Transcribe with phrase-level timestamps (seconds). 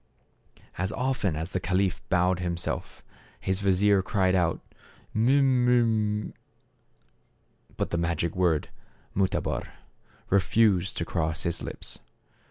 [0.79, 3.03] As often as the caliph bowed himself
[3.39, 4.59] his vizier cried out"
[5.13, 6.31] Mu mu
[7.77, 8.69] "—But the magic word"
[9.15, 9.67] Mutabor"
[10.31, 11.99] refused to cross his lips.